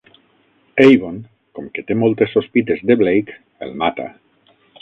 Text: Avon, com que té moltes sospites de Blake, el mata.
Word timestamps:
Avon, 0.85 1.19
com 1.59 1.69
que 1.77 1.85
té 1.91 1.99
moltes 2.05 2.35
sospites 2.39 2.83
de 2.93 2.99
Blake, 3.05 3.39
el 3.67 3.81
mata. 3.83 4.09